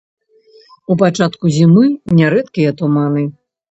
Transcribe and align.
У 0.93 0.97
пачатку 1.03 1.53
зімы 1.59 1.87
нярэдкія 2.25 2.77
туманы. 2.85 3.33